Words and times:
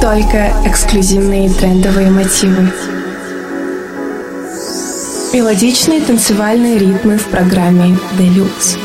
Только 0.00 0.52
эксклюзивные 0.64 1.50
трендовые 1.50 2.10
мотивы. 2.10 2.72
Мелодичные 5.32 6.00
танцевальные 6.00 6.78
ритмы 6.78 7.18
в 7.18 7.24
программе 7.26 7.98
Deluxe. 8.18 8.78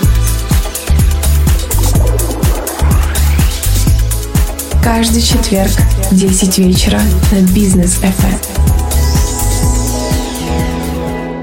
Каждый 4.84 5.21
четверг 5.21 5.71
в 6.12 6.16
10 6.16 6.57
вечера 6.57 7.00
на 7.32 7.41
Бизнес 7.54 8.00
FM. 8.02 8.64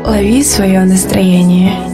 Лови 0.05 0.43
свое 0.43 0.81
настроение. 0.81 1.90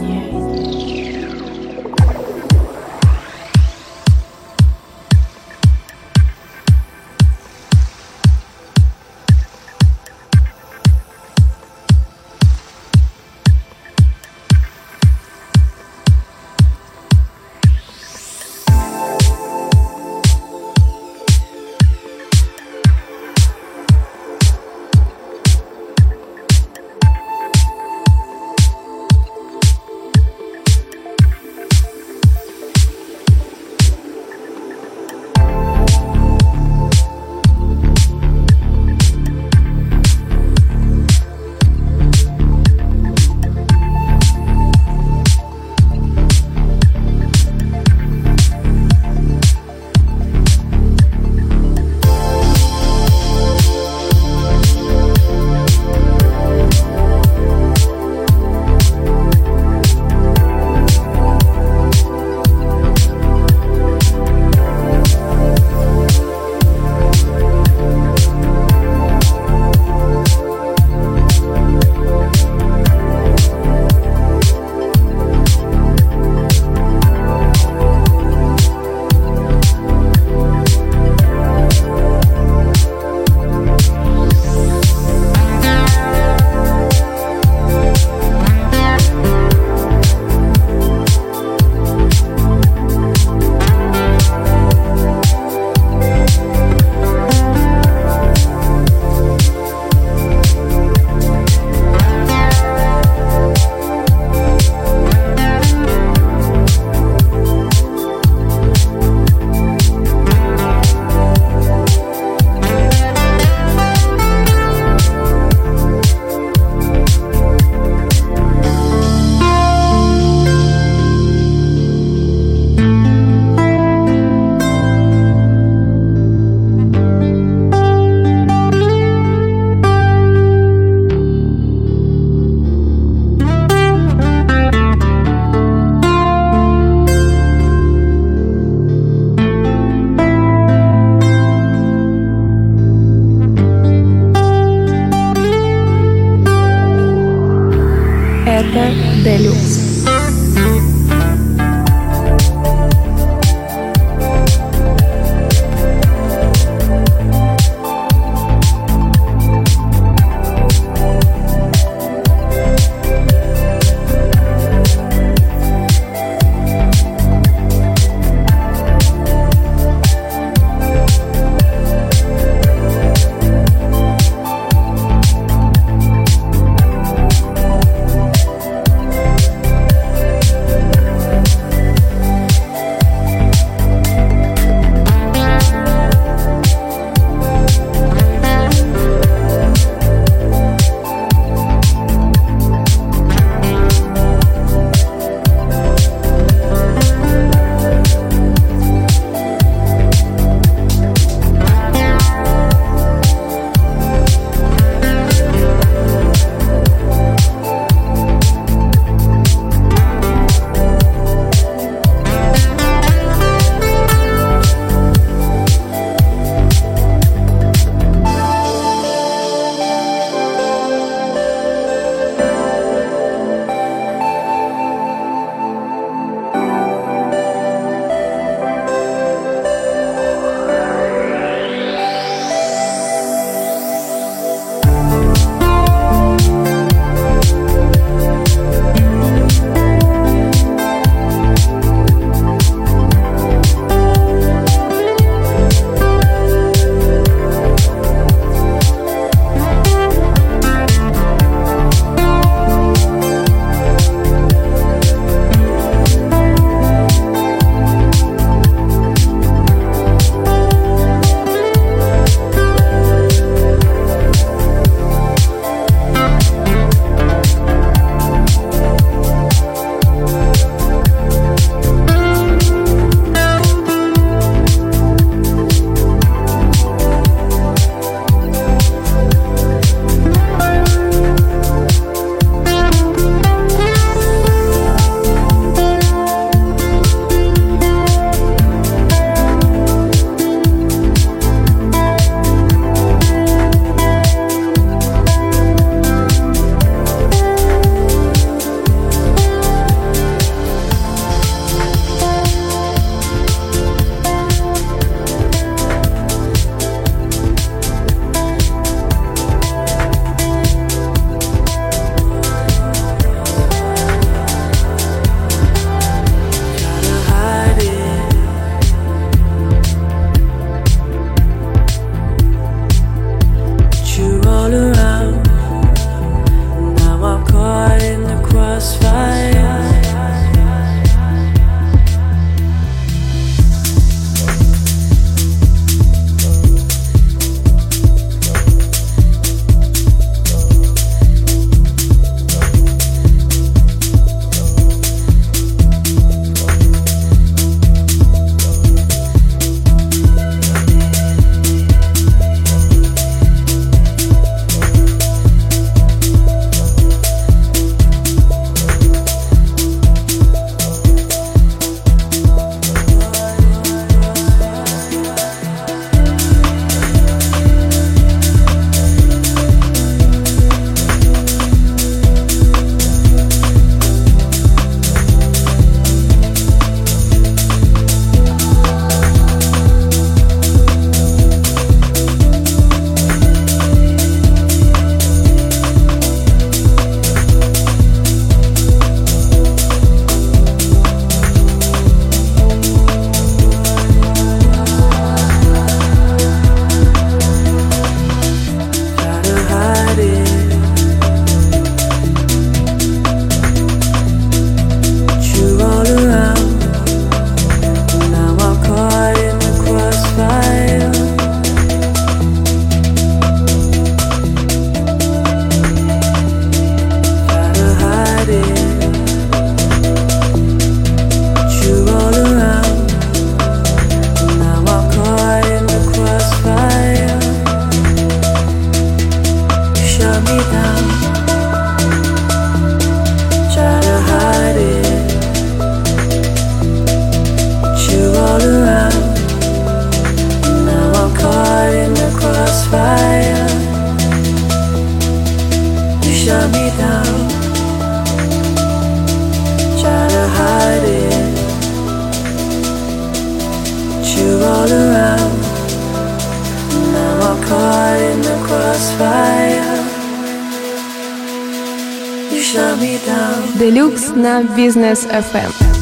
Делюкс 464.77 464.95
на 464.95 465.07
Бизнес 465.07 465.25
FM. 465.25 465.96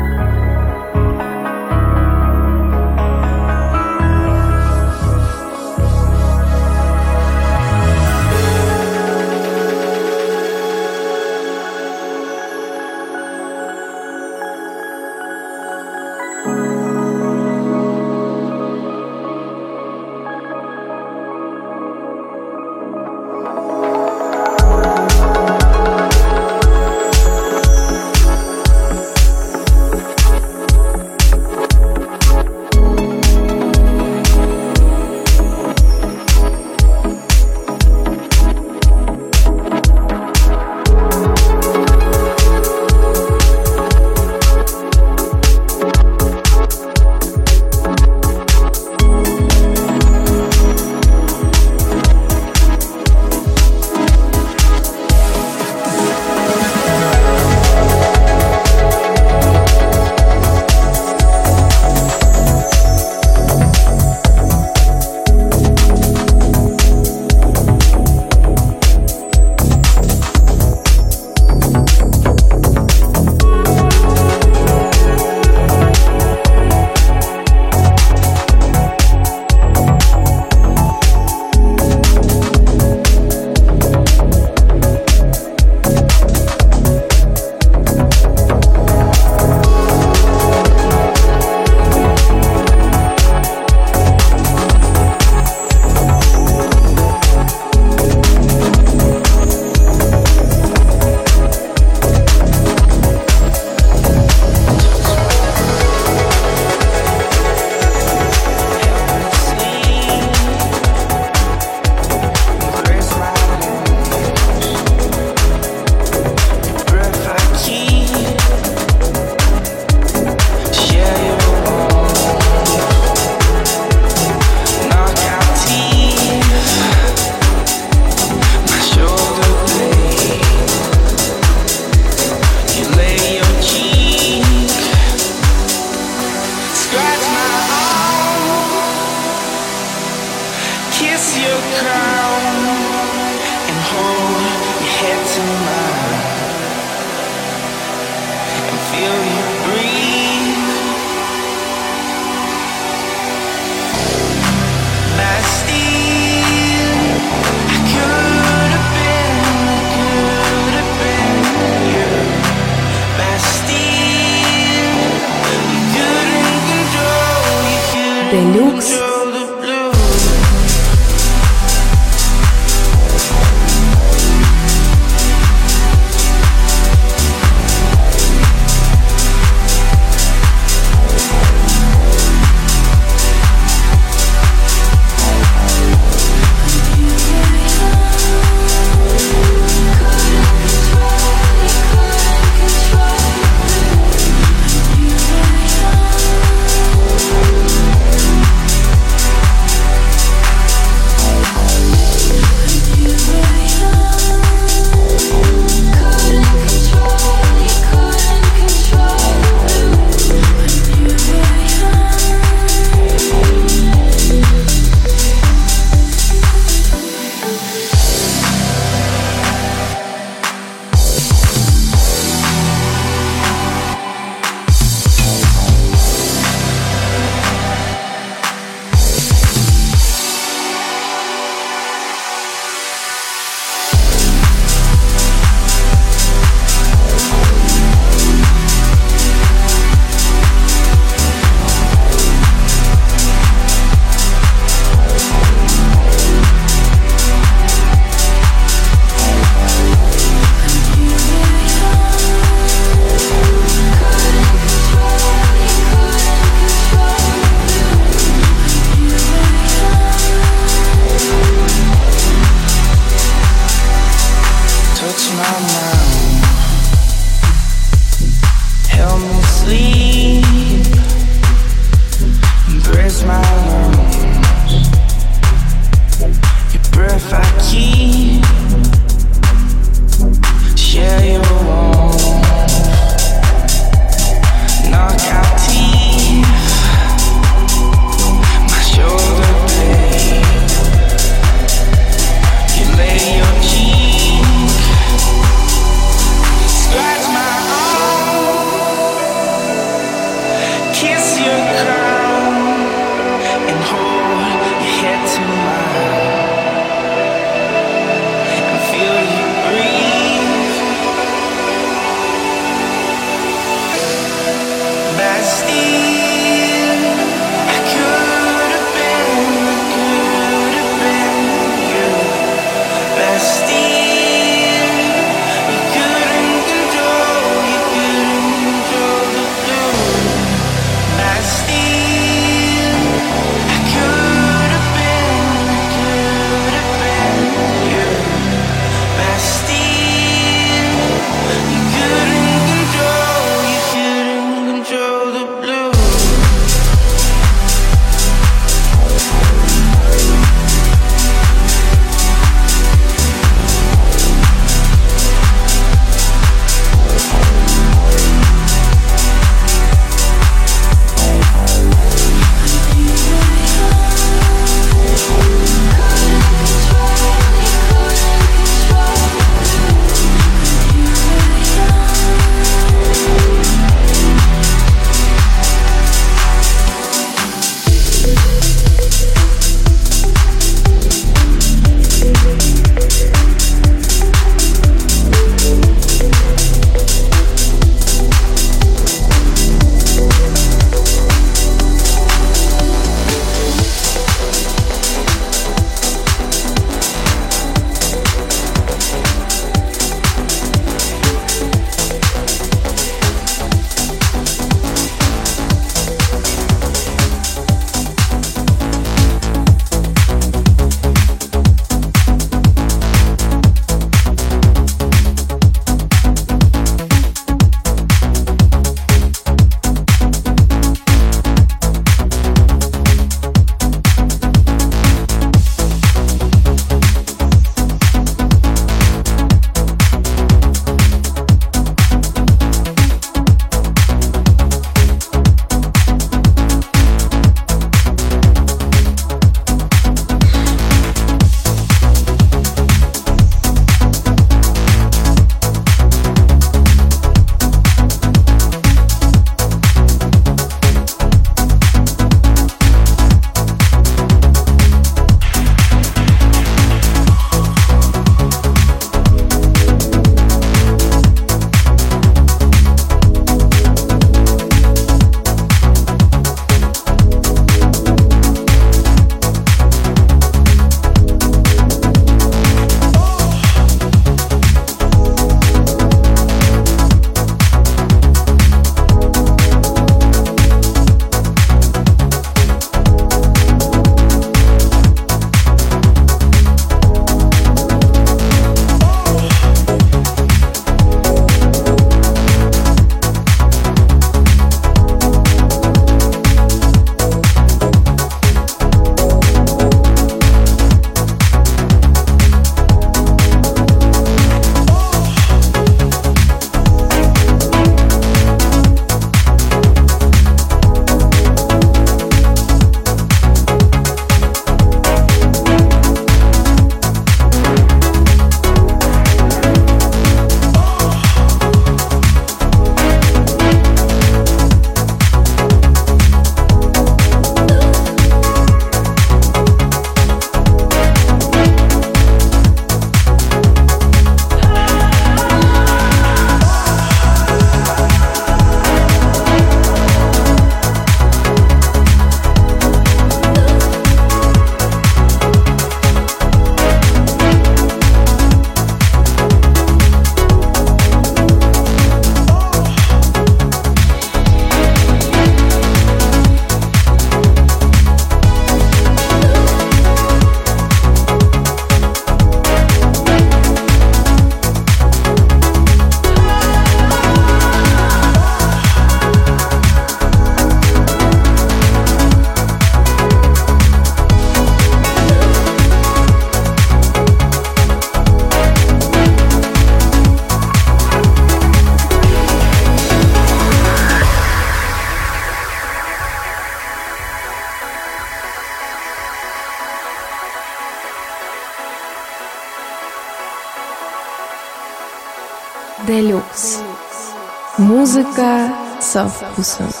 só 599.11 599.25
o. 599.57 600.00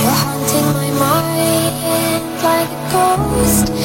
You're 0.00 0.10
haunting 0.10 0.68
my 0.74 0.90
mind 0.90 2.42
like 2.42 2.70
a 2.70 2.90
ghost. 2.92 3.77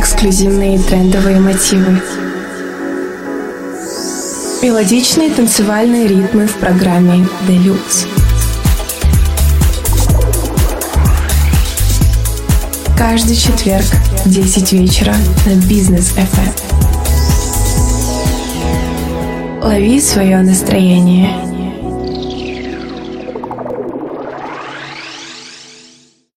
Эксклюзивные 0.00 0.78
трендовые 0.78 1.38
мотивы. 1.40 2.00
Мелодичные 4.62 5.28
танцевальные 5.28 6.06
ритмы 6.06 6.46
в 6.46 6.54
программе 6.54 7.28
Deluxe. 7.46 8.08
Каждый 12.96 13.36
четверг 13.36 13.84
в 14.24 14.30
10 14.30 14.72
вечера 14.72 15.14
на 15.44 15.56
Бизнес 15.66 16.14
FM. 16.14 16.54
Лови 19.62 20.00
свое 20.00 20.40
настроение. 20.40 21.49